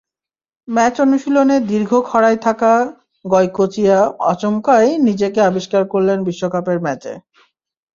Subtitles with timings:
[0.67, 2.73] Match অনুশীলনের দীর্ঘ খরায় থাকা
[3.25, 3.99] গয়কোচিয়া
[4.31, 7.13] আচমকাই নিজেকে আবিষ্কার করলেন বিশ্বকাপের ম্যাচে।